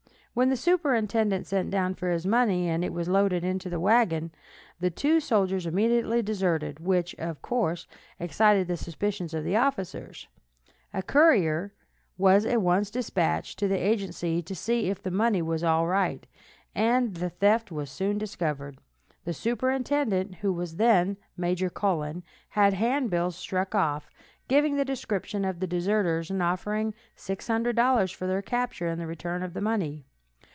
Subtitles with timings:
[0.33, 4.31] When the superintendent sent down for his money, and it was loaded into the wagon,
[4.79, 7.85] the two soldiers immediately deserted, which, of course,
[8.17, 10.29] excited the suspicions of the officers.
[10.93, 11.73] A courier
[12.17, 16.25] was at once dispatched to the agency to see if the money was all right,
[16.73, 18.77] and the theft was soon discovered.
[19.25, 24.09] The superintendent, who was then Major Cullen, had handbills struck off,
[24.47, 29.43] giving the description of the deserters, and offering $600 for their capture and the return
[29.43, 30.05] of the money.